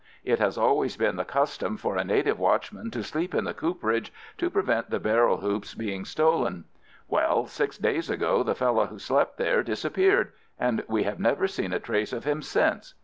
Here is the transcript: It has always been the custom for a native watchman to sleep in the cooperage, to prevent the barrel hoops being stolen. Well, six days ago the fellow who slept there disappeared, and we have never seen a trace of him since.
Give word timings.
It 0.23 0.39
has 0.39 0.57
always 0.57 0.97
been 0.97 1.15
the 1.17 1.23
custom 1.23 1.77
for 1.77 1.95
a 1.95 2.03
native 2.03 2.39
watchman 2.39 2.89
to 2.89 3.03
sleep 3.03 3.35
in 3.35 3.43
the 3.43 3.53
cooperage, 3.53 4.11
to 4.39 4.49
prevent 4.49 4.89
the 4.89 4.99
barrel 4.99 5.37
hoops 5.37 5.75
being 5.75 6.05
stolen. 6.05 6.63
Well, 7.07 7.45
six 7.45 7.77
days 7.77 8.09
ago 8.09 8.41
the 8.41 8.55
fellow 8.55 8.87
who 8.87 8.97
slept 8.97 9.37
there 9.37 9.61
disappeared, 9.61 10.31
and 10.59 10.83
we 10.87 11.03
have 11.03 11.19
never 11.19 11.47
seen 11.47 11.71
a 11.71 11.79
trace 11.79 12.13
of 12.13 12.23
him 12.23 12.41
since. 12.41 12.95